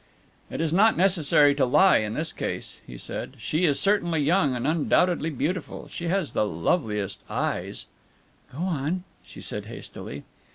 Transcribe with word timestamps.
"It 0.49 0.61
is 0.61 0.73
not 0.73 0.97
necessary 0.97 1.53
to 1.53 1.63
lie 1.63 1.99
in 1.99 2.15
this 2.15 2.33
case," 2.33 2.79
he 2.87 2.97
said, 2.97 3.35
"she 3.37 3.65
is 3.65 3.79
certainly 3.79 4.19
young 4.19 4.55
and 4.55 4.65
undoubtedly 4.65 5.29
beautiful. 5.29 5.87
She 5.89 6.07
has 6.07 6.31
the 6.33 6.43
loveliest 6.47 7.23
eyes" 7.29 7.85
"Go 8.51 8.57
on," 8.63 9.03
she 9.23 9.41
said 9.41 9.65
hastily. 9.65 10.23